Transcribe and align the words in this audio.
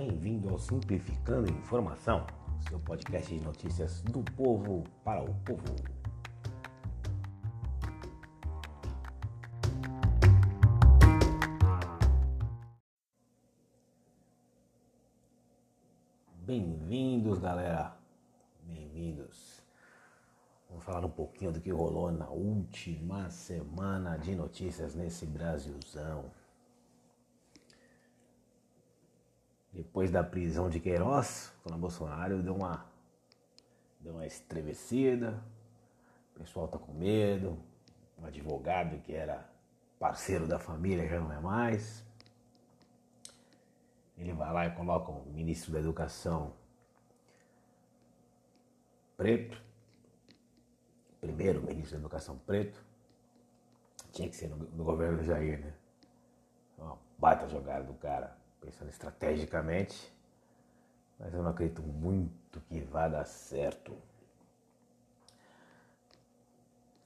Bem-vindo 0.00 0.48
ao 0.48 0.58
Simplificando 0.58 1.52
Informação, 1.52 2.26
seu 2.66 2.80
podcast 2.80 3.34
de 3.34 3.44
notícias 3.44 4.00
do 4.00 4.22
povo 4.34 4.82
para 5.04 5.22
o 5.22 5.34
povo. 5.44 5.74
Bem-vindos, 16.46 17.38
galera. 17.38 17.94
Bem-vindos. 18.62 19.62
Vamos 20.70 20.82
falar 20.82 21.04
um 21.04 21.10
pouquinho 21.10 21.52
do 21.52 21.60
que 21.60 21.70
rolou 21.70 22.10
na 22.10 22.30
última 22.30 23.28
semana 23.28 24.16
de 24.16 24.34
notícias 24.34 24.94
nesse 24.94 25.26
Brasilzão. 25.26 26.39
Depois 29.72 30.10
da 30.10 30.22
prisão 30.24 30.68
de 30.68 30.80
Queiroz, 30.80 31.52
quando 31.62 31.78
Bolsonaro 31.78 32.42
deu 32.42 32.56
uma, 32.56 32.84
deu 34.00 34.14
uma 34.14 34.26
estremecida, 34.26 35.40
o 36.34 36.40
pessoal 36.40 36.66
tá 36.66 36.78
com 36.78 36.92
medo, 36.92 37.56
um 38.18 38.26
advogado 38.26 39.00
que 39.02 39.14
era 39.14 39.48
parceiro 39.98 40.46
da 40.48 40.58
família 40.58 41.08
já 41.08 41.20
não 41.20 41.32
é 41.32 41.38
mais. 41.38 42.04
Ele 44.18 44.32
vai 44.32 44.52
lá 44.52 44.66
e 44.66 44.74
coloca 44.74 45.12
o 45.12 45.24
ministro 45.30 45.72
da 45.72 45.78
Educação 45.78 46.52
preto, 49.16 49.62
primeiro 51.20 51.62
ministro 51.62 51.92
da 51.92 51.98
Educação 51.98 52.38
preto, 52.38 52.84
tinha 54.12 54.28
que 54.28 54.34
ser 54.34 54.48
no, 54.48 54.56
no 54.56 54.82
governo 54.82 55.22
Jair, 55.22 55.60
né? 55.60 55.74
Uma 56.76 56.98
baita 57.18 57.48
jogada 57.48 57.84
do 57.84 57.94
cara 57.94 58.39
pensando 58.60 58.90
estrategicamente, 58.90 60.12
mas 61.18 61.32
eu 61.32 61.42
não 61.42 61.50
acredito 61.50 61.82
muito 61.82 62.60
que 62.68 62.80
vá 62.80 63.08
dar 63.08 63.24
certo. 63.24 63.96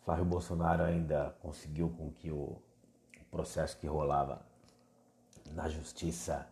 Flávio 0.05 0.25
Bolsonaro 0.25 0.83
ainda 0.83 1.35
conseguiu 1.41 1.89
com 1.89 2.11
que 2.11 2.31
o 2.31 2.61
processo 3.31 3.77
que 3.79 3.87
rolava 3.87 4.45
na 5.53 5.69
Justiça 5.69 6.49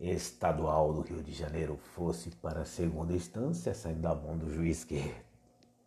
Estadual 0.00 0.92
do 0.92 1.02
Rio 1.02 1.22
de 1.22 1.32
Janeiro 1.32 1.76
fosse 1.76 2.30
para 2.30 2.62
a 2.62 2.64
segunda 2.64 3.12
instância, 3.12 3.72
saindo 3.72 4.00
da 4.00 4.14
mão 4.14 4.36
do 4.36 4.52
juiz 4.52 4.84
que 4.84 5.14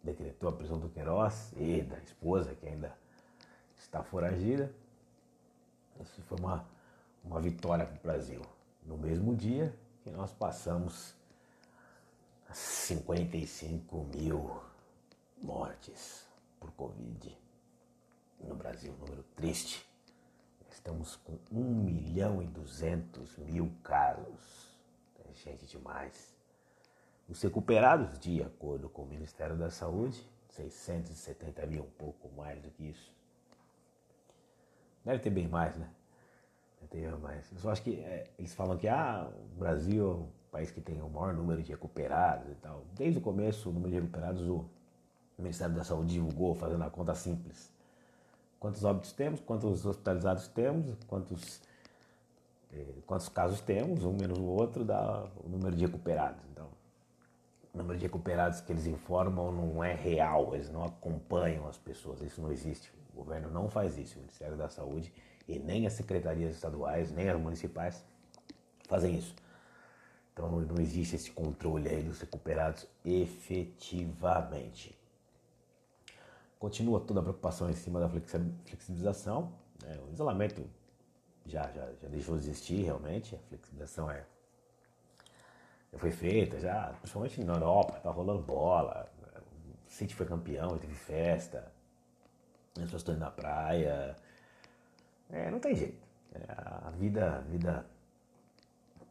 decretou 0.01 0.49
a 0.49 0.53
prisão 0.53 0.79
do 0.79 0.87
Queiroz 0.89 1.51
e 1.57 1.81
da 1.81 1.97
esposa 1.97 2.55
que 2.55 2.65
ainda 2.65 2.95
está 3.77 4.03
foragida. 4.03 4.71
Isso 5.99 6.21
foi 6.23 6.37
uma 6.39 6.65
uma 7.25 7.41
vitória 7.41 7.85
para 7.85 7.97
o 7.97 8.01
Brasil. 8.01 8.41
No 8.83 8.97
mesmo 8.97 9.35
dia 9.35 9.75
que 10.03 10.11
nós 10.11 10.31
passamos 10.31 11.15
55 12.53 14.05
mil 14.15 14.61
mortes 15.41 16.25
por 16.59 16.71
Covid 16.71 17.37
no 18.39 18.55
Brasil, 18.55 18.93
número 18.99 19.23
triste. 19.35 19.85
Estamos 20.69 21.15
com 21.15 21.37
1 21.51 21.63
milhão 21.83 22.43
e 22.43 22.47
200 22.47 23.37
mil 23.37 23.71
casos. 23.83 24.77
É 25.27 25.33
gente 25.33 25.65
demais. 25.65 26.35
Os 27.27 27.41
recuperados, 27.41 28.19
de 28.19 28.43
acordo 28.43 28.87
com 28.87 29.01
o 29.01 29.07
Ministério 29.07 29.57
da 29.57 29.71
Saúde, 29.71 30.29
670 30.49 31.65
mil, 31.65 31.83
um 31.83 31.89
pouco 31.97 32.29
mais 32.37 32.61
do 32.61 32.69
que 32.69 32.83
isso. 32.83 33.11
Deve 35.03 35.19
ter 35.19 35.31
bem 35.31 35.47
mais, 35.47 35.75
né? 35.75 35.89
Entendeu? 36.85 37.17
Mas 37.21 37.51
eu 37.51 37.57
só 37.59 37.71
acho 37.71 37.81
que 37.81 37.99
é, 37.99 38.29
eles 38.37 38.53
falam 38.53 38.77
que 38.77 38.87
ah, 38.87 39.27
o 39.55 39.59
Brasil 39.59 40.03
é 40.03 40.13
o 40.13 40.27
país 40.51 40.69
que 40.69 40.79
tem 40.79 41.01
o 41.01 41.09
maior 41.09 41.33
número 41.33 41.61
de 41.61 41.71
recuperados 41.71 42.51
e 42.51 42.55
tal. 42.55 42.83
Desde 42.95 43.17
o 43.17 43.21
começo, 43.21 43.69
o 43.69 43.73
número 43.73 43.91
de 43.91 43.99
recuperados, 43.99 44.41
o 44.43 44.65
Ministério 45.37 45.73
da 45.75 45.83
Saúde 45.83 46.13
divulgou, 46.13 46.53
fazendo 46.53 46.83
a 46.83 46.89
conta 46.89 47.15
simples. 47.15 47.71
Quantos 48.59 48.83
óbitos 48.83 49.11
temos, 49.11 49.39
quantos 49.41 49.85
hospitalizados 49.85 50.47
temos, 50.47 50.95
quantos, 51.07 51.59
eh, 52.71 52.85
quantos 53.05 53.29
casos 53.29 53.61
temos, 53.61 54.03
um 54.03 54.13
menos 54.13 54.37
o 54.37 54.45
outro 54.45 54.85
dá 54.85 55.27
o 55.43 55.49
número 55.49 55.75
de 55.75 55.85
recuperados. 55.85 56.41
Então, 56.51 56.67
o 57.73 57.77
número 57.79 57.97
de 57.97 58.05
recuperados 58.05 58.61
que 58.61 58.71
eles 58.71 58.85
informam 58.85 59.51
não 59.51 59.83
é 59.83 59.93
real, 59.93 60.53
eles 60.53 60.69
não 60.69 60.83
acompanham 60.83 61.67
as 61.67 61.77
pessoas, 61.77 62.21
isso 62.21 62.41
não 62.41 62.51
existe. 62.51 62.91
O 63.13 63.17
governo 63.17 63.49
não 63.49 63.69
faz 63.69 63.97
isso, 63.97 64.17
o 64.17 64.21
Ministério 64.21 64.55
da 64.55 64.69
Saúde 64.69 65.11
e 65.47 65.59
nem 65.59 65.85
as 65.85 65.93
secretarias 65.93 66.55
estaduais, 66.55 67.11
nem 67.11 67.29
as 67.29 67.39
municipais 67.39 68.03
fazem 68.87 69.17
isso. 69.17 69.35
Então 70.33 70.49
não, 70.49 70.81
existe 70.81 71.15
esse 71.15 71.31
controle 71.31 71.87
aí 71.87 72.03
dos 72.03 72.19
recuperados 72.19 72.85
efetivamente. 73.05 74.93
Continua 76.59 76.99
toda 76.99 77.19
a 77.21 77.23
preocupação 77.23 77.69
em 77.69 77.73
cima 77.73 77.99
da 77.99 78.09
flexibilização. 78.09 79.53
Né? 79.81 79.97
O 80.07 80.11
isolamento 80.11 80.61
já, 81.45 81.71
já, 81.71 81.89
já 82.01 82.07
deixou 82.09 82.37
de 82.37 82.49
existir 82.49 82.83
realmente. 82.83 83.35
A 83.35 83.39
flexibilização 83.47 84.11
é, 84.11 84.25
já 85.93 85.99
foi 85.99 86.11
feita, 86.11 86.59
já, 86.59 86.93
principalmente 86.99 87.41
na 87.43 87.53
Europa, 87.53 87.93
tá 88.01 88.09
rolando 88.09 88.41
bola. 88.41 89.09
O 89.87 89.91
City 89.91 90.13
foi 90.15 90.25
campeão, 90.25 90.77
teve 90.77 90.95
festa. 90.95 91.71
As 92.75 92.83
pessoas 92.83 93.01
estão 93.03 93.15
indo 93.15 93.21
na 93.21 93.31
praia, 93.31 94.17
é, 95.29 95.49
não 95.49 95.59
tem 95.59 95.75
jeito. 95.75 96.05
É, 96.33 96.45
a 96.47 96.91
vida, 96.91 97.37
a 97.37 97.41
vida 97.41 97.85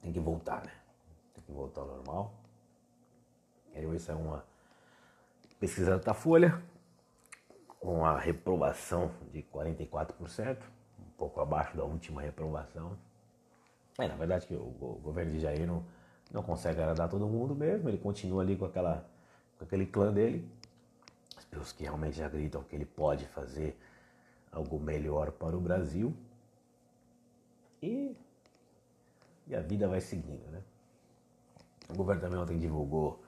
tem 0.00 0.12
que 0.12 0.20
voltar, 0.20 0.64
né? 0.64 0.72
Tem 1.34 1.42
que 1.44 1.52
voltar 1.52 1.80
ao 1.80 1.88
normal. 1.88 2.34
E 3.74 3.82
isso 3.94 4.10
é 4.10 4.14
uma 4.14 4.44
pesquisa 5.58 5.98
da 5.98 6.14
Folha, 6.14 6.62
com 7.80 8.04
a 8.04 8.18
reprovação 8.18 9.10
de 9.32 9.42
44%, 9.42 10.58
um 10.98 11.10
pouco 11.18 11.40
abaixo 11.40 11.76
da 11.76 11.84
última 11.84 12.22
reprovação. 12.22 12.96
É, 13.98 14.08
na 14.08 14.14
verdade 14.14 14.46
que 14.46 14.54
o, 14.54 14.60
o 14.60 15.00
governo 15.02 15.32
de 15.32 15.40
Jair 15.40 15.66
não, 15.66 15.84
não 16.30 16.42
consegue 16.42 16.80
agradar 16.80 17.08
todo 17.08 17.26
mundo 17.26 17.54
mesmo, 17.54 17.88
ele 17.88 17.98
continua 17.98 18.42
ali 18.42 18.56
com, 18.56 18.64
aquela, 18.64 19.06
com 19.58 19.64
aquele 19.64 19.86
clã 19.86 20.12
dele, 20.12 20.48
as 21.36 21.44
pessoas 21.44 21.72
que 21.72 21.84
realmente 21.84 22.22
acreditam 22.22 22.62
que 22.62 22.74
ele 22.74 22.86
pode 22.86 23.26
fazer 23.26 23.76
algo 24.54 24.78
melhor 24.78 25.32
para 25.32 25.56
o 25.56 25.60
Brasil. 25.60 26.14
E, 27.82 28.16
e 29.46 29.54
a 29.54 29.60
vida 29.60 29.88
vai 29.88 30.00
seguindo, 30.00 30.48
né? 30.50 30.62
O 31.90 31.94
governo 31.94 32.22
também 32.22 32.38
ontem 32.38 32.58
divulgou 32.58 33.22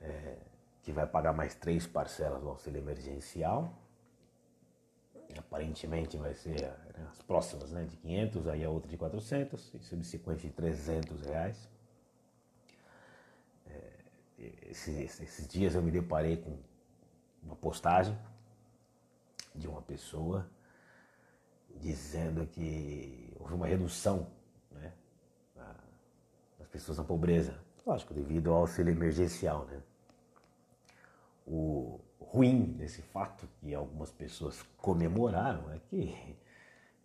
é, 0.00 0.36
que 0.82 0.92
vai 0.92 1.06
pagar 1.06 1.32
mais 1.32 1.54
três 1.54 1.86
parcelas 1.86 2.42
do 2.42 2.48
auxílio 2.48 2.78
emergencial. 2.78 3.72
Aparentemente 5.38 6.16
vai 6.16 6.34
ser 6.34 6.60
né, 6.60 7.08
as 7.10 7.22
próximas, 7.22 7.70
né? 7.70 7.84
De 7.84 7.96
500, 7.96 8.48
aí 8.48 8.64
a 8.64 8.70
outra 8.70 8.90
de 8.90 8.96
400 8.96 9.74
e 9.74 9.78
subsequente 9.78 10.46
de 10.46 10.52
300 10.52 11.22
reais. 11.22 11.68
É, 13.66 13.92
esses, 14.66 15.20
esses 15.20 15.48
dias 15.48 15.74
eu 15.74 15.82
me 15.82 15.90
deparei 15.90 16.36
com 16.36 16.58
uma 17.42 17.56
postagem 17.56 18.16
de 19.54 19.68
uma 19.68 19.82
pessoa 19.82 20.48
dizendo 21.76 22.46
que 22.46 23.32
houve 23.38 23.54
uma 23.54 23.66
redução 23.66 24.26
né, 24.70 24.92
das 26.58 26.68
pessoas 26.68 26.98
na 26.98 27.04
pobreza. 27.04 27.58
Lógico, 27.86 28.14
devido 28.14 28.50
ao 28.50 28.62
auxílio 28.62 28.92
emergencial. 28.92 29.66
Né? 29.66 29.82
O 31.46 32.00
ruim 32.18 32.72
desse 32.72 33.02
fato 33.02 33.46
que 33.60 33.74
algumas 33.74 34.10
pessoas 34.10 34.62
comemoraram 34.78 35.70
é 35.70 35.78
que 35.90 36.36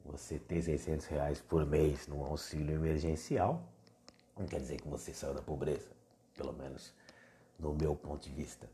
você 0.05 0.39
ter 0.39 0.61
600 0.61 1.05
reais 1.07 1.41
por 1.41 1.65
mês 1.65 2.07
no 2.07 2.23
auxílio 2.23 2.73
emergencial 2.73 3.63
não 4.37 4.47
quer 4.47 4.59
dizer 4.61 4.79
que 4.81 4.87
você 4.87 5.13
saiu 5.13 5.33
da 5.33 5.41
pobreza, 5.41 5.91
pelo 6.33 6.53
menos 6.53 6.93
no 7.59 7.73
meu 7.73 7.93
ponto 7.93 8.23
de 8.27 8.33
vista 8.33 8.69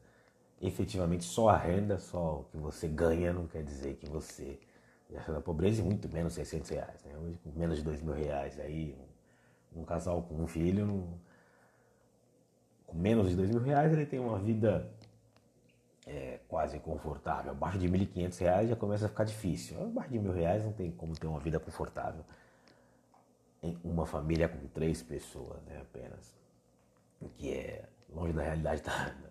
efetivamente 0.61 1.23
só 1.23 1.49
a 1.49 1.57
renda, 1.57 1.97
só 1.97 2.39
o 2.39 2.43
que 2.45 2.57
você 2.57 2.87
ganha, 2.87 3.33
não 3.33 3.47
quer 3.47 3.63
dizer 3.63 3.95
que 3.95 4.09
você 4.09 4.59
já 5.11 5.19
está 5.19 5.33
na 5.33 5.41
pobreza 5.41 5.81
e 5.81 5.83
muito 5.83 6.09
menos 6.09 6.33
600 6.33 6.69
reais. 6.69 7.03
Né? 7.03 7.17
Hoje, 7.17 7.39
com 7.43 7.51
menos 7.57 7.77
de 7.77 7.83
2 7.83 8.01
mil 8.01 8.13
reais, 8.13 8.59
aí, 8.59 8.95
um, 9.75 9.81
um 9.81 9.85
casal 9.85 10.23
com 10.23 10.35
um 10.35 10.47
filho, 10.47 11.07
com 12.87 12.97
menos 12.97 13.29
de 13.29 13.35
2 13.35 13.51
mil 13.51 13.61
reais, 13.61 13.91
ele 13.91 14.05
tem 14.05 14.19
uma 14.19 14.39
vida 14.39 14.89
é, 16.05 16.39
quase 16.47 16.79
confortável. 16.79 17.51
Abaixo 17.51 17.77
de 17.77 17.87
1.500 17.87 18.39
reais 18.39 18.69
já 18.69 18.75
começa 18.75 19.05
a 19.05 19.09
ficar 19.09 19.23
difícil. 19.23 19.81
Abaixo 19.81 20.11
de 20.11 20.19
mil 20.19 20.31
reais 20.31 20.63
não 20.63 20.71
tem 20.71 20.91
como 20.91 21.13
ter 21.17 21.27
uma 21.27 21.39
vida 21.39 21.59
confortável 21.59 22.23
em 23.61 23.77
uma 23.83 24.05
família 24.05 24.47
com 24.47 24.67
três 24.67 25.01
pessoas, 25.01 25.61
né, 25.63 25.81
apenas. 25.81 26.35
O 27.19 27.29
que 27.29 27.51
é 27.51 27.85
longe 28.13 28.33
da 28.33 28.43
realidade 28.43 28.81
da, 28.83 29.09
da, 29.09 29.24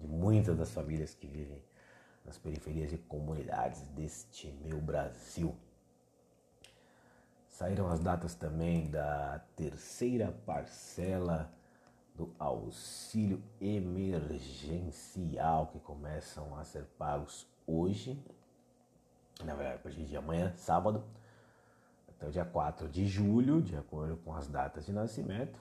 de 0.00 0.08
muitas 0.08 0.56
das 0.56 0.70
famílias 0.70 1.14
que 1.14 1.26
vivem 1.26 1.62
nas 2.24 2.38
periferias 2.38 2.90
e 2.92 2.98
comunidades 2.98 3.82
deste 3.88 4.50
meu 4.64 4.80
Brasil. 4.80 5.54
Saíram 7.48 7.88
as 7.88 8.00
datas 8.00 8.34
também 8.34 8.90
da 8.90 9.40
terceira 9.54 10.32
parcela 10.46 11.52
do 12.14 12.34
auxílio 12.38 13.42
emergencial 13.60 15.66
que 15.66 15.78
começam 15.80 16.56
a 16.56 16.64
ser 16.64 16.84
pagos 16.98 17.46
hoje, 17.66 18.18
na 19.44 19.54
verdade, 19.54 19.76
a 19.76 19.78
partir 19.78 20.04
de 20.04 20.16
amanhã, 20.16 20.52
sábado, 20.54 21.04
até 22.08 22.26
o 22.26 22.30
dia 22.30 22.44
4 22.44 22.88
de 22.88 23.06
julho, 23.06 23.62
de 23.62 23.76
acordo 23.76 24.16
com 24.18 24.34
as 24.34 24.48
datas 24.48 24.84
de 24.84 24.92
nascimento, 24.92 25.58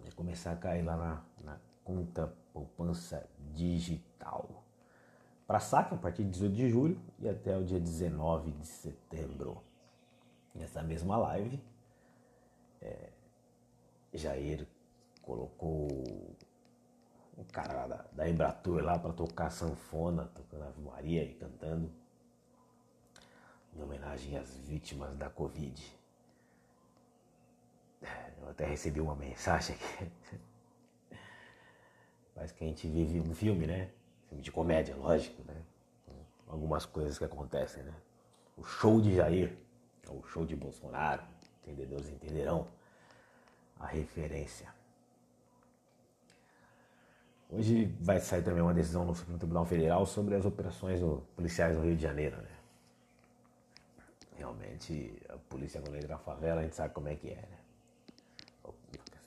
vai 0.00 0.10
começar 0.12 0.52
a 0.52 0.56
cair 0.56 0.82
lá 0.82 0.96
na, 0.96 1.22
na 1.44 1.58
conta 1.86 2.34
poupança 2.52 3.24
digital. 3.54 4.64
Para 5.46 5.60
saque 5.60 5.94
a 5.94 5.96
partir 5.96 6.24
de 6.24 6.30
18 6.30 6.52
de 6.52 6.68
julho 6.68 7.00
e 7.20 7.28
até 7.28 7.56
o 7.56 7.64
dia 7.64 7.78
19 7.78 8.50
de 8.50 8.66
setembro. 8.66 9.62
Nessa 10.52 10.82
mesma 10.82 11.16
live, 11.16 11.62
é, 12.82 13.10
Jair 14.12 14.66
colocou 15.22 15.86
um 17.38 17.44
cara 17.52 17.86
da, 17.86 18.04
da 18.12 18.28
Embratur 18.28 18.82
lá 18.82 18.98
para 18.98 19.12
tocar 19.12 19.50
sanfona, 19.50 20.24
tocando 20.34 20.64
Ave 20.64 20.80
Maria 20.80 21.22
e 21.22 21.34
cantando 21.34 21.92
em 23.76 23.82
homenagem 23.82 24.36
às 24.36 24.56
vítimas 24.56 25.16
da 25.16 25.30
Covid. 25.30 25.96
Eu 28.40 28.48
até 28.48 28.66
recebi 28.66 29.00
uma 29.00 29.14
mensagem 29.14 29.76
aqui. 29.76 30.10
Parece 32.36 32.52
que 32.52 32.62
a 32.62 32.66
gente 32.66 32.86
vive 32.86 33.18
um 33.18 33.34
filme, 33.34 33.66
né? 33.66 33.88
Filme 34.28 34.42
de 34.42 34.52
comédia, 34.52 34.94
lógico, 34.94 35.42
né? 35.42 35.56
Algumas 36.46 36.84
coisas 36.84 37.18
que 37.18 37.24
acontecem, 37.24 37.82
né? 37.82 37.94
O 38.58 38.62
show 38.62 39.00
de 39.00 39.16
Jair, 39.16 39.56
o 40.08 40.22
show 40.22 40.44
de 40.44 40.54
Bolsonaro, 40.54 41.22
entendedores 41.62 42.10
entenderão 42.10 42.68
a 43.80 43.86
referência. 43.86 44.68
Hoje 47.48 47.86
vai 48.00 48.20
sair 48.20 48.42
também 48.42 48.62
uma 48.62 48.74
decisão 48.74 49.06
no 49.06 49.14
Supremo 49.14 49.38
Tribunal 49.38 49.64
Federal 49.64 50.04
sobre 50.04 50.34
as 50.34 50.44
operações 50.44 51.00
policiais 51.34 51.74
no 51.74 51.84
Rio 51.84 51.96
de 51.96 52.02
Janeiro. 52.02 52.36
Né? 52.36 52.48
Realmente, 54.36 55.16
a 55.30 55.38
polícia 55.38 55.80
quando 55.80 55.96
entra 55.96 56.08
na 56.08 56.18
favela, 56.18 56.60
a 56.60 56.64
gente 56.64 56.76
sabe 56.76 56.92
como 56.92 57.08
é 57.08 57.14
que 57.14 57.30
é. 57.30 57.36
Né? 57.36 57.58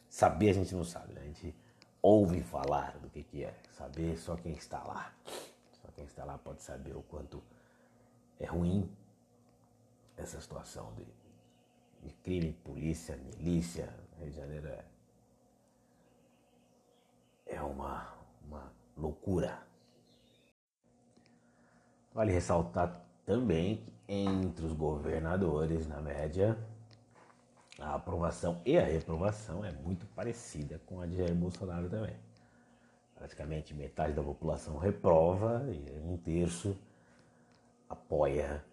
Saber 0.10 0.52
a 0.52 0.54
gente 0.54 0.76
não 0.76 0.84
sabe, 0.84 1.14
né? 1.14 1.22
a 1.22 1.26
gente 1.26 1.56
ouve 2.02 2.42
falar 2.42 2.98
do 3.00 3.10
que, 3.10 3.24
que 3.24 3.44
é. 3.44 3.54
Saber 3.72 4.18
só 4.18 4.36
quem 4.36 4.54
está 4.54 4.84
lá. 4.84 5.14
Só 5.82 5.88
quem 5.96 6.06
está 6.06 6.24
lá 6.26 6.38
pode 6.38 6.62
saber 6.62 6.96
o 6.96 7.02
quanto 7.04 7.42
é 8.40 8.46
ruim 8.46 8.90
essa 10.18 10.40
situação 10.40 10.94
de, 10.96 11.06
de 12.04 12.14
crime, 12.16 12.54
polícia, 12.54 13.16
milícia. 13.18 13.94
Rio 14.18 14.30
de 14.30 14.36
Janeiro 14.36 14.68
é 14.68 14.84
é 17.50 17.62
uma, 17.62 18.08
uma 18.48 18.72
loucura. 18.96 19.60
Vale 22.14 22.32
ressaltar 22.32 23.02
também 23.26 23.78
que 23.78 23.94
entre 24.08 24.66
os 24.66 24.74
governadores, 24.74 25.88
na 25.88 26.02
média, 26.02 26.58
a 27.80 27.96
aprovação 27.96 28.62
e 28.66 28.78
a 28.78 28.84
reprovação 28.84 29.64
é 29.64 29.72
muito 29.72 30.06
parecida 30.08 30.80
com 30.86 31.02
a 31.02 31.06
de 31.06 31.18
Jair 31.18 31.34
Bolsonaro 31.34 31.90
também. 31.90 32.16
Praticamente 33.16 33.74
metade 33.74 34.14
da 34.14 34.24
população 34.24 34.78
reprova 34.78 35.66
e 35.72 36.00
um 36.00 36.18
terço 36.18 36.78
apoia 37.90 38.64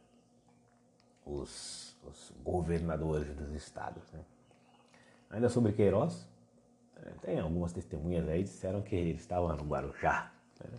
os, 1.25 1.97
os 2.05 2.33
governadores 2.43 3.35
dos 3.35 3.53
estados. 3.53 4.03
Né? 4.13 4.21
Ainda 5.31 5.49
sobre 5.49 5.73
Queiroz, 5.73 6.27
tem 7.23 7.39
algumas 7.39 7.73
testemunhas 7.73 8.29
aí 8.29 8.43
disseram 8.43 8.83
que 8.83 8.95
ele 8.95 9.13
estava 9.13 9.55
no 9.55 9.65
Guarujá, 9.65 10.33
né? 10.61 10.79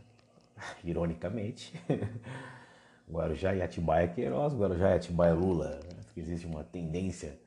ironicamente. 0.84 1.80
Guarujá 3.10 3.56
e 3.56 3.62
Atibaia 3.62 4.08
Queiroz, 4.08 4.54
Guarujá 4.54 4.92
e 4.92 4.96
Atibaia 4.96 5.34
Lula. 5.34 5.76
Né? 5.76 6.04
Que 6.14 6.20
existe 6.20 6.46
uma 6.46 6.64
tendência 6.64 7.40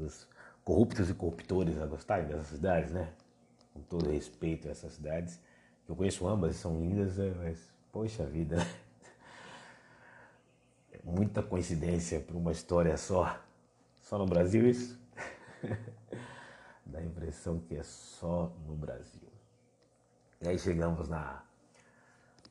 dos 0.00 0.26
corruptos 0.64 1.10
e 1.10 1.14
corruptores 1.14 1.80
a 1.80 1.86
gostarem 1.86 2.26
dessas 2.26 2.48
cidades, 2.48 2.90
né? 2.90 3.12
Com 3.72 3.80
todo 3.82 4.10
respeito 4.10 4.66
a 4.66 4.70
essas 4.70 4.94
cidades. 4.94 5.38
Eu 5.88 5.94
conheço 5.94 6.26
ambas, 6.26 6.56
são 6.56 6.80
lindas, 6.80 7.16
né? 7.16 7.32
mas 7.36 7.72
poxa 7.92 8.24
vida. 8.26 8.56
É 10.92 10.98
muita 11.02 11.42
coincidência 11.42 12.20
para 12.20 12.36
uma 12.36 12.52
história 12.52 12.96
só. 12.96 13.40
Só 14.02 14.18
no 14.18 14.26
Brasil 14.26 14.68
isso? 14.68 14.98
dá 16.84 16.98
a 16.98 17.04
impressão 17.04 17.60
que 17.60 17.76
é 17.76 17.82
só 17.82 18.52
no 18.66 18.74
Brasil. 18.74 19.28
E 20.40 20.48
aí 20.48 20.58
chegamos 20.58 21.08
na 21.08 21.42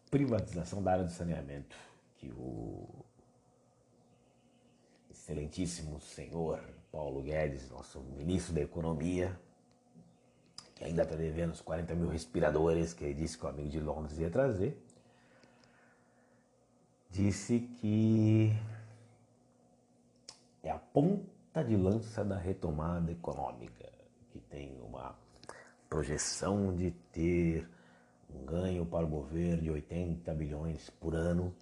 privatização 0.10 0.82
da 0.82 0.94
área 0.94 1.04
do 1.04 1.12
saneamento, 1.12 1.76
que 2.18 2.32
o 2.32 2.88
excelentíssimo 5.10 6.00
senhor 6.02 6.64
Paulo 6.92 7.22
Guedes, 7.22 7.70
nosso 7.70 8.00
ministro 8.18 8.54
da 8.54 8.62
Economia, 8.62 9.38
que 10.76 10.84
ainda 10.84 11.04
está 11.04 11.16
devendo 11.16 11.52
os 11.52 11.62
40 11.62 11.94
mil 11.96 12.10
respiradores 12.10 12.94
que 12.94 13.04
ele 13.04 13.14
disse 13.14 13.38
que 13.38 13.46
o 13.46 13.50
amigo 13.50 13.70
de 13.70 13.80
Londres 13.80 14.18
ia 14.18 14.30
trazer, 14.30 14.82
disse 17.10 17.60
que 17.60 18.54
é 20.64 20.72
a 20.72 20.80
ponta 20.80 21.64
de 21.64 21.76
lança 21.76 22.24
da 22.24 22.38
retomada 22.38 23.12
econômica 23.12 23.90
que 24.32 24.40
tem 24.40 24.80
uma 24.82 25.16
projeção 25.90 26.76
de 26.76 26.92
ter 27.12 27.68
um 28.34 28.46
ganho 28.46 28.86
para 28.86 29.06
o 29.06 29.10
governo 29.10 29.64
de 29.64 29.72
80 29.72 30.34
bilhões 30.34 30.90
por 30.92 31.16
ano, 31.16 31.54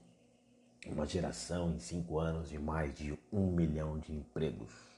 uma 0.86 1.06
geração 1.06 1.72
em 1.72 1.80
cinco 1.80 2.20
anos 2.20 2.50
de 2.50 2.60
mais 2.60 2.94
de 2.94 3.18
um 3.32 3.52
milhão 3.52 3.98
de 3.98 4.14
empregos. 4.14 4.97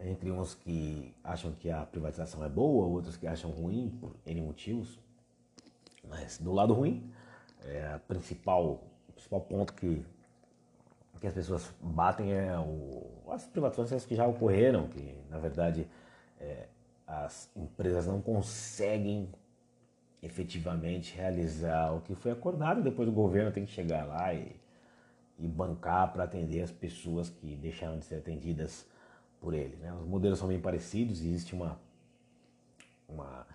Entre 0.00 0.30
uns 0.30 0.54
que 0.54 1.14
acham 1.22 1.52
que 1.52 1.70
a 1.70 1.86
privatização 1.86 2.44
é 2.44 2.48
boa, 2.48 2.86
outros 2.86 3.16
que 3.16 3.26
acham 3.26 3.50
ruim 3.50 3.96
por 4.00 4.14
N 4.26 4.42
motivos. 4.42 4.98
Mas 6.08 6.38
do 6.38 6.52
lado 6.52 6.74
ruim, 6.74 7.10
é 7.64 7.94
a 7.94 7.98
principal, 7.98 8.82
o 9.08 9.12
principal 9.12 9.40
ponto 9.40 9.72
que 9.72 10.04
que 11.24 11.28
as 11.28 11.32
pessoas 11.32 11.74
batem 11.80 12.34
é 12.34 12.58
o, 12.58 13.02
as 13.30 13.46
privatizações 13.46 14.04
que 14.04 14.14
já 14.14 14.26
ocorreram, 14.26 14.88
que 14.88 15.16
na 15.30 15.38
verdade 15.38 15.88
é, 16.38 16.66
as 17.06 17.50
empresas 17.56 18.06
não 18.06 18.20
conseguem 18.20 19.30
efetivamente 20.22 21.16
realizar 21.16 21.94
o 21.94 22.02
que 22.02 22.14
foi 22.14 22.30
acordado, 22.30 22.82
depois 22.82 23.08
o 23.08 23.12
governo 23.12 23.50
tem 23.50 23.64
que 23.64 23.72
chegar 23.72 24.04
lá 24.04 24.34
e, 24.34 24.54
e 25.38 25.48
bancar 25.48 26.12
para 26.12 26.24
atender 26.24 26.60
as 26.60 26.70
pessoas 26.70 27.30
que 27.30 27.56
deixaram 27.56 27.98
de 27.98 28.04
ser 28.04 28.16
atendidas 28.16 28.86
por 29.44 29.52
ele. 29.52 29.76
Né? 29.76 29.92
Os 29.92 30.06
modelos 30.06 30.38
são 30.38 30.48
bem 30.48 30.58
parecidos, 30.58 31.20
existe 31.20 31.54
uma, 31.54 31.78
uma, 33.06 33.46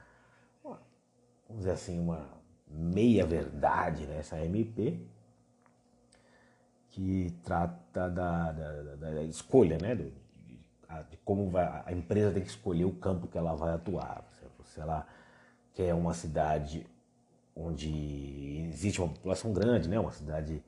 uma 0.64 0.80
vamos 1.48 1.64
dizer 1.64 1.72
assim, 1.72 2.00
uma 2.00 2.30
meia 2.68 3.26
verdade 3.26 4.06
nessa 4.06 4.40
MP, 4.46 5.00
que 6.92 7.34
trata 7.44 8.08
da, 8.08 8.52
da, 8.52 8.96
da 8.96 9.24
escolha, 9.24 9.80
né? 9.80 9.96
Do, 9.96 10.04
de, 10.46 10.60
de, 11.10 11.18
como 11.26 11.50
vai, 11.50 11.84
a 11.86 11.92
empresa 11.92 12.32
tem 12.32 12.44
que 12.44 12.50
escolher 12.50 12.86
o 12.86 12.94
campo 12.94 13.28
que 13.28 13.38
ela 13.38 13.56
vai 13.56 13.74
atuar. 13.74 14.24
Se 14.66 14.80
ela 14.80 15.08
quer 15.74 15.96
uma 15.96 16.14
cidade 16.14 16.86
onde 17.56 18.70
existe 18.72 19.02
uma 19.02 19.10
população 19.10 19.52
grande, 19.52 19.90
né? 19.90 20.00
Uma 20.00 20.12
cidade 20.12 20.64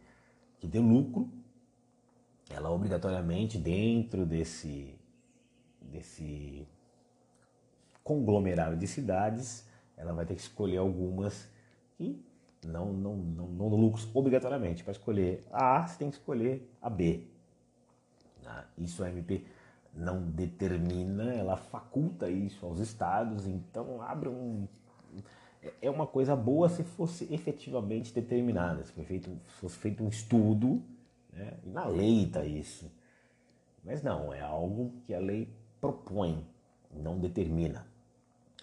que 0.59 0.67
dê 0.67 0.79
lucro, 0.79 1.29
ela 2.49 2.71
obrigatoriamente 2.71 3.57
dentro 3.57 4.25
desse 4.25 4.95
desse 5.91 6.67
conglomerado 8.03 8.75
de 8.75 8.87
cidades, 8.87 9.67
ela 9.95 10.13
vai 10.13 10.25
ter 10.25 10.35
que 10.35 10.41
escolher 10.41 10.77
algumas 10.77 11.47
que 11.97 12.19
não, 12.65 12.93
não, 12.93 13.15
não, 13.15 13.47
não 13.47 13.69
no 13.69 13.75
lucros 13.75 14.07
obrigatoriamente. 14.13 14.83
Para 14.83 14.91
escolher 14.91 15.43
a 15.51 15.77
A, 15.77 15.87
você 15.87 15.97
tem 15.97 16.09
que 16.09 16.15
escolher 16.15 16.69
a 16.81 16.89
B. 16.89 17.27
Ah, 18.45 18.65
isso 18.77 19.03
a 19.03 19.09
MP 19.09 19.45
não 19.93 20.21
determina, 20.21 21.33
ela 21.33 21.57
faculta 21.57 22.29
isso 22.29 22.65
aos 22.65 22.79
estados, 22.79 23.45
então 23.45 24.01
abre 24.01 24.29
um. 24.29 24.67
É 25.81 25.89
uma 25.89 26.07
coisa 26.07 26.35
boa 26.35 26.69
se 26.69 26.83
fosse 26.83 27.31
efetivamente 27.31 28.13
determinada, 28.13 28.83
se, 28.83 28.93
feito, 29.03 29.29
se 29.29 29.53
fosse 29.59 29.77
feito 29.77 30.03
um 30.03 30.07
estudo, 30.07 30.81
né? 31.31 31.53
e 31.63 31.69
na 31.69 31.85
lei 31.85 32.23
está 32.23 32.43
isso. 32.43 32.91
Mas 33.83 34.01
não, 34.01 34.33
é 34.33 34.41
algo 34.41 34.91
que 35.05 35.13
a 35.13 35.19
lei 35.19 35.47
propõe, 35.81 36.47
não 36.91 37.19
determina. 37.19 37.85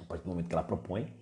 A 0.00 0.04
partir 0.04 0.24
do 0.24 0.30
momento 0.30 0.46
que 0.46 0.54
ela 0.54 0.62
propõe, 0.62 1.12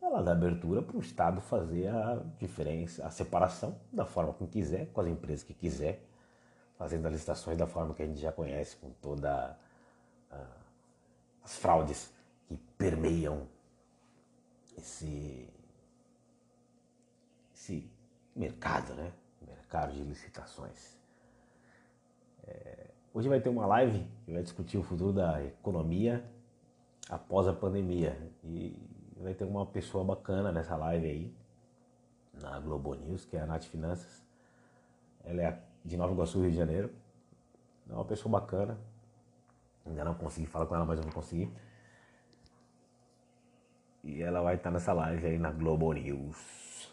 ela 0.00 0.22
dá 0.22 0.32
abertura 0.32 0.80
para 0.80 0.96
o 0.96 1.00
Estado 1.00 1.40
fazer 1.42 1.88
a 1.88 2.22
diferença, 2.38 3.06
a 3.06 3.10
separação 3.10 3.78
da 3.92 4.06
forma 4.06 4.32
que 4.32 4.46
quiser, 4.46 4.86
com 4.92 5.02
as 5.02 5.06
empresas 5.06 5.44
que 5.44 5.52
quiser, 5.52 6.02
fazendo 6.78 7.06
as 7.06 7.12
licitações 7.12 7.58
da 7.58 7.66
forma 7.66 7.94
que 7.94 8.02
a 8.02 8.06
gente 8.06 8.20
já 8.20 8.32
conhece, 8.32 8.76
com 8.76 8.90
toda 9.02 9.58
uh, 10.32 10.64
as 11.44 11.56
fraudes 11.56 12.10
que 12.46 12.56
permeiam 12.78 13.46
esse, 14.78 15.48
esse 17.52 17.90
mercado, 18.34 18.94
né? 18.94 19.12
Mercado 19.46 19.92
de 19.92 20.02
licitações. 20.02 20.96
É, 22.46 22.86
hoje 23.12 23.28
vai 23.28 23.40
ter 23.40 23.48
uma 23.48 23.66
live 23.66 24.06
que 24.24 24.32
vai 24.32 24.42
discutir 24.42 24.78
o 24.78 24.82
futuro 24.82 25.12
da 25.12 25.42
economia 25.44 26.24
após 27.08 27.48
a 27.48 27.52
pandemia. 27.52 28.16
E 28.44 28.76
vai 29.16 29.34
ter 29.34 29.44
uma 29.44 29.66
pessoa 29.66 30.04
bacana 30.04 30.52
nessa 30.52 30.76
live 30.76 31.06
aí, 31.06 31.34
na 32.40 32.58
Globo 32.60 32.94
News, 32.94 33.24
que 33.24 33.36
é 33.36 33.40
a 33.40 33.46
Nath 33.46 33.64
Finanças. 33.64 34.22
Ela 35.24 35.42
é 35.42 35.62
de 35.84 35.96
Nova 35.96 36.12
Iguaçu, 36.12 36.40
Rio 36.40 36.50
de 36.50 36.56
Janeiro. 36.56 36.90
É 37.88 37.92
uma 37.92 38.04
pessoa 38.04 38.40
bacana. 38.40 38.78
Ainda 39.86 40.04
não 40.04 40.14
consegui 40.14 40.46
falar 40.46 40.66
com 40.66 40.74
ela, 40.74 40.84
mas 40.84 40.98
eu 40.98 41.04
não 41.04 41.12
consegui. 41.12 41.50
E 44.04 44.22
ela 44.22 44.40
vai 44.42 44.56
estar 44.56 44.70
nessa 44.70 44.92
live 44.92 45.26
aí 45.26 45.38
na 45.38 45.50
Globo 45.50 45.92
News. 45.92 46.92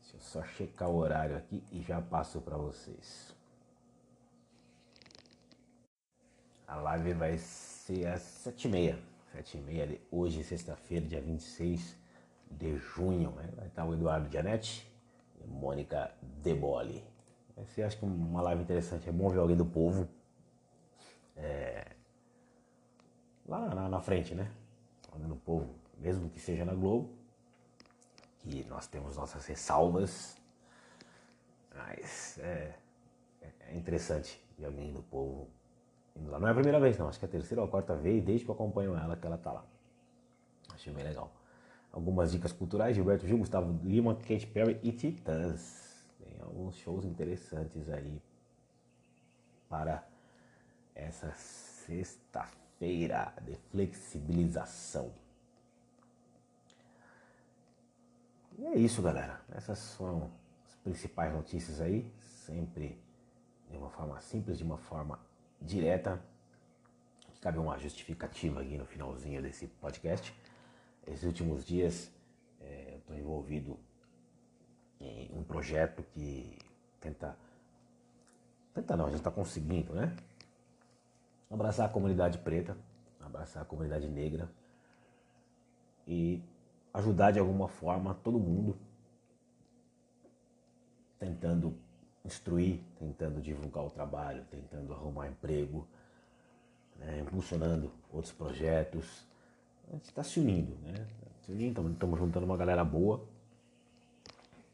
Deixa 0.00 0.16
eu 0.16 0.20
só 0.20 0.42
checar 0.42 0.90
o 0.90 0.96
horário 0.96 1.36
aqui 1.36 1.62
e 1.72 1.80
já 1.80 2.00
passo 2.00 2.40
para 2.40 2.56
vocês. 2.56 3.39
A 6.70 6.76
live 6.76 7.14
vai 7.14 7.36
ser 7.36 8.06
às 8.06 8.22
sete 8.22 8.68
e 8.68 8.70
meia. 8.70 8.96
Sete 9.32 9.58
e 9.58 9.60
meia 9.60 9.88
de 9.88 10.00
hoje, 10.08 10.44
sexta-feira, 10.44 11.04
dia 11.04 11.20
26 11.20 11.96
de 12.48 12.76
junho. 12.76 13.32
Né? 13.32 13.50
Vai 13.56 13.66
estar 13.66 13.84
o 13.84 13.92
Eduardo 13.92 14.30
Gianetti 14.30 14.88
e 15.42 15.46
Mônica 15.48 16.14
Deboli. 16.22 17.04
Ser, 17.74 17.82
acho 17.82 17.98
que 17.98 18.04
uma 18.04 18.40
live 18.40 18.62
interessante. 18.62 19.08
É 19.08 19.12
bom 19.12 19.28
ver 19.28 19.40
alguém 19.40 19.56
do 19.56 19.66
povo 19.66 20.08
é, 21.36 21.88
lá 23.48 23.74
na, 23.74 23.88
na 23.88 24.00
frente, 24.00 24.32
né? 24.32 24.48
no 25.18 25.34
povo, 25.34 25.74
mesmo 25.98 26.30
que 26.30 26.38
seja 26.38 26.64
na 26.64 26.72
Globo, 26.72 27.10
que 28.38 28.64
nós 28.68 28.86
temos 28.86 29.16
nossas 29.16 29.44
ressalvas, 29.44 30.36
mas 31.74 32.38
é, 32.38 32.76
é 33.42 33.76
interessante 33.76 34.40
ver 34.56 34.66
alguém 34.66 34.92
do 34.92 35.02
povo 35.02 35.48
lá. 36.28 36.38
Não 36.38 36.48
é 36.48 36.50
a 36.50 36.54
primeira 36.54 36.80
vez, 36.80 36.98
não, 36.98 37.08
acho 37.08 37.18
que 37.18 37.24
é 37.24 37.28
a 37.28 37.30
terceira 37.30 37.62
ou 37.62 37.68
a 37.68 37.70
quarta 37.70 37.94
vez, 37.96 38.22
desde 38.24 38.44
que 38.44 38.50
eu 38.50 38.54
acompanho 38.54 38.96
ela, 38.96 39.16
que 39.16 39.26
ela 39.26 39.38
tá 39.38 39.52
lá. 39.52 39.64
Achei 40.72 40.92
bem 40.92 41.04
legal. 41.04 41.32
Algumas 41.92 42.32
dicas 42.32 42.52
culturais, 42.52 42.94
Gilberto 42.94 43.26
Gil, 43.26 43.38
Gustavo 43.38 43.78
Lima, 43.84 44.14
Kate 44.14 44.46
Perry 44.46 44.78
e 44.82 44.92
Titãs. 44.92 46.04
Tem 46.18 46.40
alguns 46.40 46.76
shows 46.76 47.04
interessantes 47.04 47.88
aí 47.88 48.20
para 49.68 50.04
essa 50.94 51.32
sexta-feira 51.32 52.60
feira 52.80 53.30
de 53.42 53.54
flexibilização. 53.70 55.12
E 58.58 58.64
é 58.64 58.78
isso, 58.78 59.02
galera. 59.02 59.38
Essas 59.52 59.94
foram 59.94 60.30
as 60.66 60.74
principais 60.76 61.32
notícias 61.32 61.78
aí, 61.80 62.10
sempre 62.46 62.98
de 63.70 63.76
uma 63.76 63.90
forma 63.90 64.18
simples, 64.20 64.56
de 64.56 64.64
uma 64.64 64.78
forma 64.78 65.20
direta. 65.60 66.22
Cabe 67.40 67.58
uma 67.58 67.78
justificativa 67.78 68.60
aqui 68.60 68.76
no 68.76 68.84
finalzinho 68.84 69.40
desse 69.40 69.66
podcast. 69.66 70.34
Esses 71.06 71.24
últimos 71.24 71.64
dias 71.64 72.12
é, 72.60 72.94
eu 72.94 72.98
estou 72.98 73.16
envolvido 73.16 73.78
em 75.00 75.30
um 75.32 75.42
projeto 75.42 76.02
que 76.12 76.58
tenta. 77.00 77.36
Tenta 78.74 78.96
não, 78.96 79.06
a 79.06 79.08
gente 79.08 79.18
está 79.18 79.30
conseguindo, 79.30 79.94
né? 79.94 80.14
abraçar 81.50 81.86
a 81.86 81.88
comunidade 81.88 82.38
preta, 82.38 82.76
abraçar 83.20 83.62
a 83.62 83.66
comunidade 83.66 84.08
negra 84.08 84.48
e 86.06 86.40
ajudar 86.94 87.32
de 87.32 87.40
alguma 87.40 87.68
forma 87.68 88.14
todo 88.14 88.38
mundo, 88.38 88.78
tentando 91.18 91.76
instruir, 92.24 92.80
tentando 92.98 93.40
divulgar 93.40 93.84
o 93.84 93.90
trabalho, 93.90 94.44
tentando 94.50 94.92
arrumar 94.92 95.28
emprego, 95.28 95.86
né, 96.96 97.20
impulsionando 97.20 97.90
outros 98.12 98.32
projetos. 98.32 99.26
A 99.88 99.92
gente 99.92 100.04
está 100.04 100.22
se 100.22 100.38
unindo, 100.38 100.76
né? 100.82 101.06
Estamos 101.48 102.18
juntando 102.18 102.46
uma 102.46 102.56
galera 102.56 102.84
boa 102.84 103.26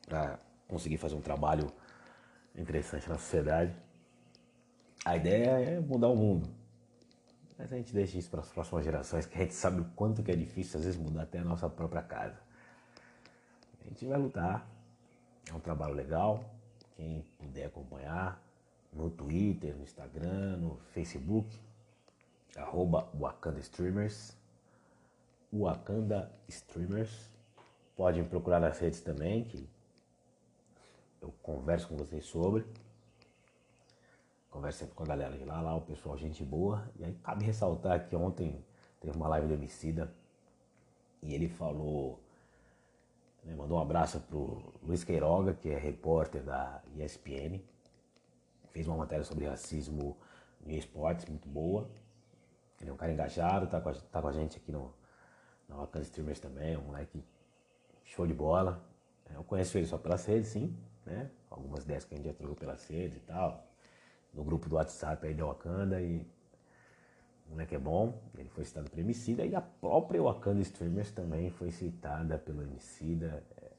para 0.07 0.39
conseguir 0.69 0.99
fazer 0.99 1.15
um 1.15 1.23
trabalho 1.23 1.73
interessante 2.55 3.09
na 3.09 3.17
sociedade. 3.17 3.75
A 5.05 5.17
ideia 5.17 5.51
é 5.51 5.81
mudar 5.81 6.09
o 6.09 6.17
mundo. 6.17 6.49
Mas 7.59 7.73
a 7.73 7.77
gente 7.77 7.95
deixa 7.95 8.19
isso 8.19 8.29
para 8.29 8.41
as 8.41 8.49
próximas 8.51 8.85
gerações, 8.85 9.25
que 9.25 9.39
a 9.39 9.41
gente 9.41 9.55
sabe 9.55 9.81
o 9.81 9.85
quanto 9.97 10.23
que 10.23 10.31
é 10.31 10.37
difícil 10.37 10.79
às 10.79 10.85
vezes 10.85 11.01
mudar 11.01 11.23
até 11.23 11.39
a 11.39 11.45
nossa 11.45 11.71
própria 11.71 12.03
casa. 12.03 12.39
A 13.81 13.89
gente 13.89 14.05
vai 14.05 14.19
lutar. 14.19 14.69
É 15.49 15.55
um 15.55 15.61
trabalho 15.61 15.95
legal. 15.95 16.45
Quem 16.97 17.23
puder 17.39 17.67
acompanhar 17.67 18.43
no 18.93 19.11
Twitter, 19.11 19.77
no 19.77 19.83
Instagram, 19.83 20.57
no 20.57 20.77
Facebook, 20.93 21.49
arroba 22.57 23.09
Wakanda 23.15 23.61
Streamers. 23.61 24.37
Wakanda 25.53 26.33
Streamers. 26.49 27.31
Podem 27.95 28.25
procurar 28.25 28.61
nas 28.61 28.79
redes 28.79 29.01
também, 29.01 29.45
que 29.45 29.69
eu 31.21 31.33
converso 31.43 31.89
com 31.89 31.97
vocês 31.97 32.25
sobre. 32.25 32.67
Conversa 34.51 34.81
sempre 34.81 34.95
com 34.95 35.03
a 35.03 35.07
galera 35.07 35.37
de 35.37 35.45
lá, 35.45 35.61
lá 35.61 35.77
o 35.77 35.83
pessoal, 35.83 36.17
gente 36.17 36.43
boa. 36.43 36.91
E 36.99 37.05
aí 37.05 37.15
cabe 37.23 37.45
ressaltar 37.45 38.09
que 38.09 38.17
ontem 38.17 38.65
teve 39.01 39.15
uma 39.17 39.29
live 39.29 39.49
do 39.49 39.55
Emicida 39.55 40.13
e 41.23 41.35
ele 41.35 41.49
falou, 41.49 42.21
né, 43.47 43.55
mandou 43.55 43.79
um 43.79 43.81
abraço 43.81 44.21
pro 44.21 44.75
Luiz 44.83 45.05
Queiroga, 45.05 45.55
que 45.55 45.71
é 45.71 45.79
repórter 45.79 46.43
da 46.43 46.83
ESPN. 46.97 47.61
Fez 48.73 48.87
uma 48.87 48.97
matéria 48.97 49.25
sobre 49.25 49.47
racismo 49.47 50.17
no 50.61 50.73
esportes 50.73 51.25
muito 51.27 51.49
boa. 51.49 51.89
Ele 52.81 52.91
é 52.91 52.93
um 52.93 52.97
cara 52.97 53.13
engajado, 53.13 53.67
tá 53.67 53.81
com 53.81 53.89
a, 53.89 53.95
tá 53.95 54.21
com 54.21 54.29
a 54.29 54.33
gente 54.33 54.59
aqui 54.59 54.71
no, 54.71 54.93
na 55.69 55.77
Wakan 55.77 56.01
Streamers 56.01 56.41
também, 56.41 56.77
um 56.77 56.83
moleque 56.83 57.25
show 58.05 58.27
de 58.27 58.35
bola. 58.35 58.85
Eu 59.35 59.43
conheço 59.45 59.79
ele 59.79 59.87
só 59.87 59.97
pelas 59.97 60.27
redes, 60.27 60.51
sim, 60.51 60.77
né? 61.05 61.31
Algumas 61.51 61.85
ideias 61.85 62.05
que 62.05 62.15
a 62.15 62.17
gente 62.17 62.27
já 62.27 62.35
trocou 62.35 62.55
pelas 62.55 62.87
redes 62.87 63.17
e 63.17 63.21
tal 63.21 63.67
no 64.37 64.45
grupo 64.45 64.69
do 64.69 64.77
WhatsApp 64.77 65.27
aí 65.27 65.35
da 65.35 65.47
Wakanda 65.47 66.01
e 66.01 66.25
o 67.49 67.53
moleque 67.53 67.75
é 67.75 67.79
bom, 67.79 68.21
ele 68.37 68.49
foi 68.49 68.65
citado 68.65 68.91
pelo 68.91 69.03
Emicida 69.03 69.45
e 69.45 69.55
a 69.55 69.61
própria 69.61 70.23
Wakanda 70.23 70.61
Streamers 70.63 71.11
também 71.11 71.51
foi 71.51 71.71
citada 71.71 72.39
pelo 72.39 72.63
Emicida. 72.63 73.43
É, 73.57 73.71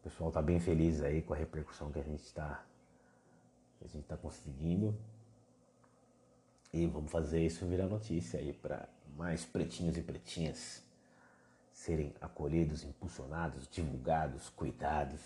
o 0.00 0.02
pessoal 0.04 0.30
tá 0.30 0.40
bem 0.40 0.60
feliz 0.60 1.02
aí 1.02 1.22
com 1.22 1.34
a 1.34 1.36
repercussão 1.36 1.90
que 1.90 1.98
a 1.98 2.02
gente 2.02 2.22
está 2.22 2.64
a 3.80 3.86
gente 3.86 4.02
está 4.02 4.16
conseguindo. 4.16 4.94
E 6.72 6.86
vamos 6.86 7.10
fazer 7.10 7.44
isso 7.44 7.64
virar 7.66 7.86
notícia 7.86 8.38
aí 8.38 8.52
para 8.52 8.88
mais 9.16 9.44
pretinhos 9.44 9.96
e 9.96 10.02
pretinhas 10.02 10.82
serem 11.72 12.12
acolhidos, 12.20 12.84
impulsionados, 12.84 13.68
divulgados, 13.68 14.50
cuidados, 14.50 15.20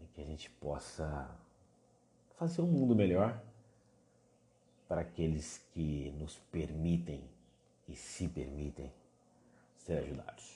e 0.00 0.06
que 0.08 0.20
a 0.20 0.24
gente 0.24 0.50
possa 0.50 1.30
fazer 2.36 2.60
um 2.60 2.66
mundo 2.66 2.94
melhor 2.94 3.40
para 4.92 5.00
aqueles 5.00 5.56
que 5.72 6.14
nos 6.18 6.36
permitem 6.50 7.24
e 7.88 7.96
se 7.96 8.28
permitem 8.28 8.92
ser 9.74 10.00
ajudados. 10.00 10.54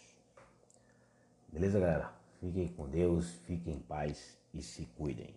Beleza, 1.49 1.81
galera? 1.81 2.13
Fiquem 2.39 2.69
com 2.69 2.87
Deus, 2.87 3.31
fiquem 3.47 3.77
em 3.77 3.79
paz 3.79 4.37
e 4.53 4.61
se 4.61 4.85
cuidem. 4.99 5.35